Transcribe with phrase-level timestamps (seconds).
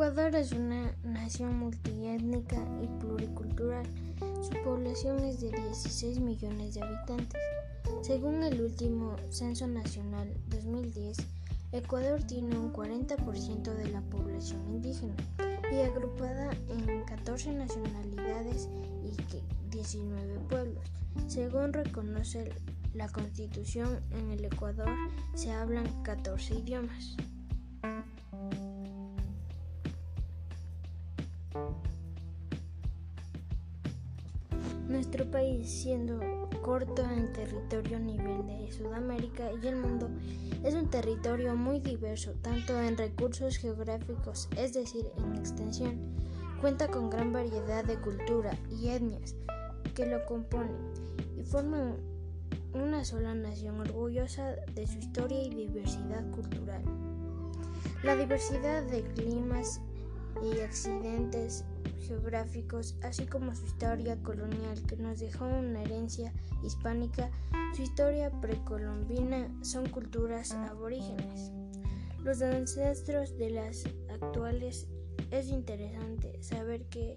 [0.00, 3.84] Ecuador es una nación multiétnica y pluricultural.
[4.40, 7.38] Su población es de 16 millones de habitantes.
[8.00, 11.18] Según el último Censo Nacional 2010,
[11.72, 15.16] Ecuador tiene un 40% de la población indígena
[15.70, 18.70] y agrupada en 14 nacionalidades
[19.04, 20.82] y 19 pueblos.
[21.26, 22.54] Según reconoce
[22.94, 24.88] la Constitución, en el Ecuador
[25.34, 27.18] se hablan 14 idiomas.
[34.90, 36.18] Nuestro país, siendo
[36.62, 40.10] corto en territorio a nivel de Sudamérica y el mundo,
[40.64, 45.96] es un territorio muy diverso, tanto en recursos geográficos, es decir, en extensión.
[46.60, 49.36] Cuenta con gran variedad de cultura y etnias
[49.94, 50.92] que lo componen
[51.38, 51.94] y forman
[52.74, 56.82] una sola nación orgullosa de su historia y diversidad cultural.
[58.02, 59.80] La diversidad de climas
[60.42, 61.64] y accidentes
[62.00, 66.32] geográficos, así como su historia colonial que nos dejó una herencia
[66.64, 67.30] hispánica,
[67.74, 71.52] su historia precolombina son culturas aborígenes.
[72.24, 74.86] Los ancestros de las actuales
[75.30, 77.14] es interesante saber que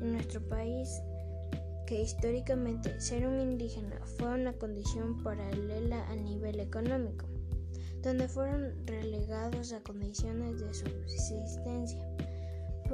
[0.00, 0.88] en nuestro país
[1.86, 7.26] que históricamente ser un indígena fue una condición paralela a nivel económico,
[8.02, 12.06] donde fueron relegados a condiciones de subsistencia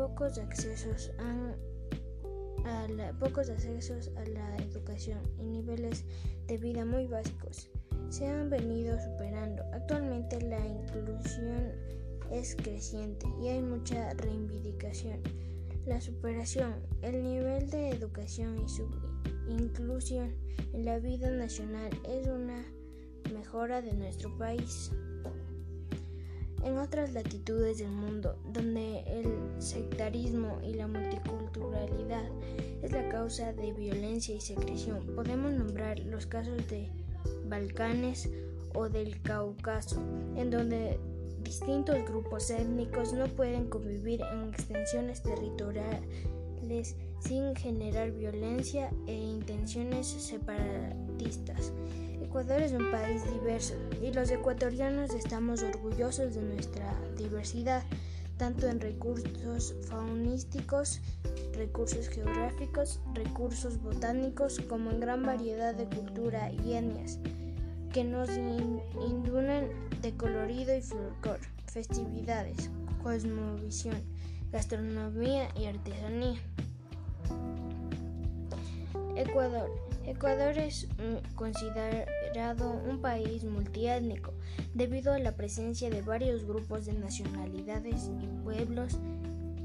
[0.01, 6.07] pocos accesos a la, pocos accesos a la educación y niveles
[6.47, 7.69] de vida muy básicos
[8.09, 9.63] se han venido superando.
[9.75, 11.73] Actualmente la inclusión
[12.33, 15.21] es creciente y hay mucha reivindicación.
[15.85, 18.89] La superación, el nivel de educación y su
[19.51, 20.35] inclusión
[20.73, 22.65] en la vida nacional es una
[23.35, 24.93] mejora de nuestro país.
[26.65, 32.29] En otras latitudes del mundo, donde el sectarismo y la multiculturalidad
[32.83, 36.89] es la causa de violencia y secreción, podemos nombrar los casos de
[37.47, 38.31] Balcanes
[38.75, 40.01] o del Cáucaso,
[40.37, 40.99] en donde
[41.43, 51.73] distintos grupos étnicos no pueden convivir en extensiones territoriales sin generar violencia e intenciones separatistas.
[52.23, 57.83] Ecuador es un país diverso y los ecuatorianos estamos orgullosos de nuestra diversidad,
[58.37, 61.01] tanto en recursos faunísticos,
[61.55, 67.19] recursos geográficos, recursos botánicos, como en gran variedad de cultura y etnias
[67.93, 69.69] que nos indunan
[70.01, 72.71] de colorido y folclor, festividades,
[73.03, 74.01] cosmovisión,
[74.53, 76.41] gastronomía y artesanía.
[79.17, 79.71] Ecuador
[80.11, 80.89] Ecuador es
[81.37, 84.33] considerado un país multiétnico
[84.75, 88.99] debido a la presencia de varios grupos de nacionalidades y pueblos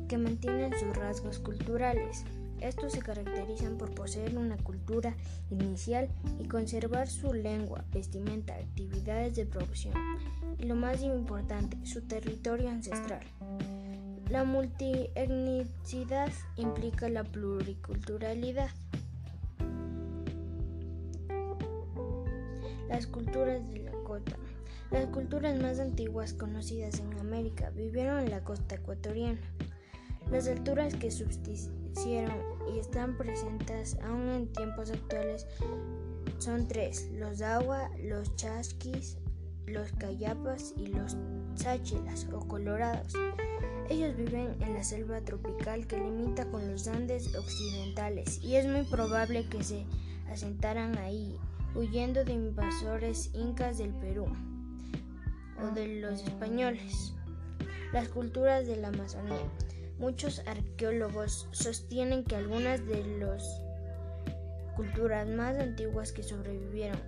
[0.08, 2.26] que mantienen sus rasgos culturales.
[2.62, 5.16] Estos se caracterizan por poseer una cultura
[5.50, 9.94] inicial y conservar su lengua, vestimenta, actividades de producción
[10.60, 13.26] y lo más importante, su territorio ancestral.
[14.30, 18.72] La multietnicidad implica la pluriculturalidad.
[22.90, 24.36] Las culturas de la costa.
[24.90, 29.40] Las culturas más antiguas conocidas en América vivieron en la costa ecuatoriana.
[30.32, 32.36] Las alturas que subsistieron
[32.74, 35.46] y están presentes aún en tiempos actuales
[36.40, 39.20] son tres, los agua, los chasquis,
[39.68, 41.16] los cayapas y los
[41.56, 43.14] sáchilas o colorados.
[43.88, 48.84] Ellos viven en la selva tropical que limita con los Andes occidentales y es muy
[48.84, 49.86] probable que se
[50.28, 51.38] asentaran ahí
[51.76, 54.26] huyendo de invasores incas del Perú
[55.62, 57.14] o de los españoles.
[57.94, 59.52] Las culturas de la Amazonía.
[60.00, 63.62] Muchos arqueólogos sostienen que algunas de las
[64.76, 67.00] culturas más antiguas que sobrevivieron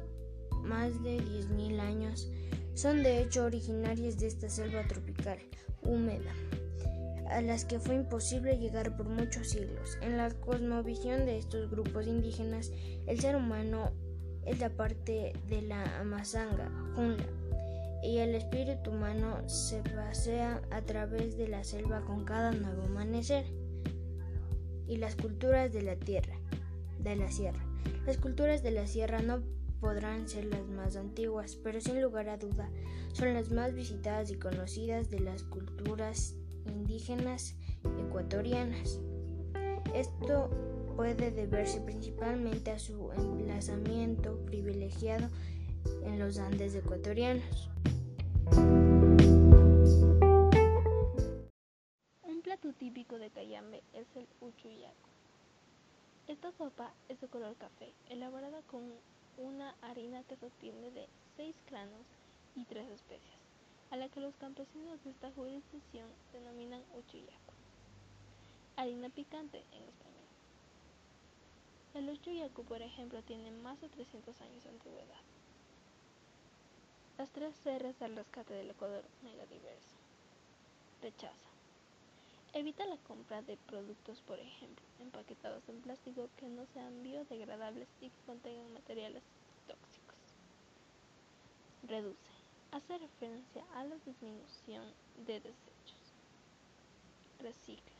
[0.64, 2.30] más de 10.000 años
[2.76, 5.40] son de hecho originarias de esta selva tropical
[5.82, 6.34] húmeda,
[7.30, 9.98] a las que fue imposible llegar por muchos siglos.
[10.02, 12.72] En la cosmovisión de estos grupos indígenas,
[13.06, 13.92] el ser humano
[14.46, 17.26] es la parte de la amazanga, Junla,
[18.02, 23.46] y el espíritu humano se pasea a través de la selva con cada nuevo amanecer.
[24.88, 26.36] Y las culturas de la tierra,
[27.00, 27.60] de la sierra.
[28.06, 29.44] Las culturas de la sierra no
[29.82, 32.70] podrán ser las más antiguas, pero sin lugar a duda
[33.12, 36.36] son las más visitadas y conocidas de las culturas
[36.70, 37.56] indígenas
[38.06, 39.00] ecuatorianas.
[39.94, 40.50] Esto
[40.96, 45.30] puede deberse principalmente a su emplazamiento privilegiado
[46.04, 47.70] en los Andes ecuatorianos.
[52.24, 55.08] Un plato típico de Cayambe es el uchuyaco.
[56.28, 58.82] Esta sopa es de color café, elaborada con
[59.38, 62.06] una harina que se obtiene de seis granos
[62.56, 63.37] y tres especias,
[63.90, 67.54] a la que los campesinos de esta jurisdicción denominan uchuyaco.
[68.76, 70.18] Harina picante en español.
[71.94, 75.22] El uchuyaco, por ejemplo, tiene más de 300 años de antigüedad.
[77.18, 79.96] Las tres R's del rescate del Ecuador megadiverso.
[81.02, 81.50] Rechaza.
[82.54, 88.10] Evita la compra de productos, por ejemplo, empaquetados en plástico que no sean biodegradables y
[88.10, 89.24] que contengan materiales
[89.68, 90.16] tóxicos.
[91.88, 92.37] Reduce.
[92.78, 94.86] Hace referencia a la disminución
[95.26, 96.14] de desechos.
[97.40, 97.98] Recicla.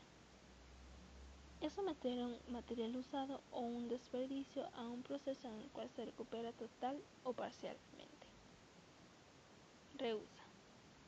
[1.60, 6.04] Es someter un material usado o un desperdicio a un proceso en el cual se
[6.04, 8.26] recupera total o parcialmente.
[9.98, 10.44] Reusa.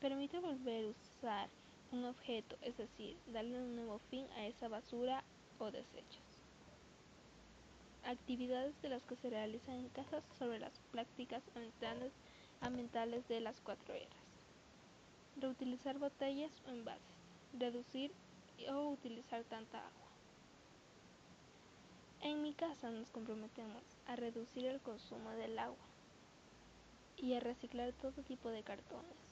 [0.01, 1.49] Permite volver a usar
[1.93, 5.23] un objeto, es decir, darle un nuevo fin a esa basura
[5.61, 6.25] o desechos.
[8.03, 11.45] Actividades de las que se realizan en casas sobre las prácticas
[12.61, 15.41] ambientales de las cuatro R's.
[15.41, 17.03] Reutilizar botellas o envases.
[17.59, 18.13] Reducir
[18.71, 19.91] o utilizar tanta agua.
[22.23, 25.77] En mi casa nos comprometemos a reducir el consumo del agua
[27.17, 29.30] y a reciclar todo tipo de cartones,